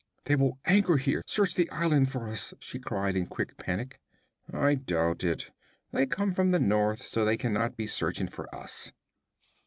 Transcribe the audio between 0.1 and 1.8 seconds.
'They will anchor here search the